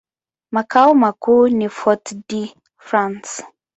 [0.51, 3.43] Makao makuu ni Fort-de-France.